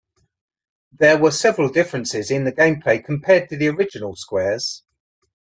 There 0.91 1.19
were 1.19 1.29
several 1.29 1.69
differences 1.69 2.31
in 2.31 2.51
game 2.55 2.81
play 2.81 2.97
compared 2.97 3.49
to 3.49 3.55
the 3.55 3.67
original 3.67 4.15
"Squares". 4.15 4.81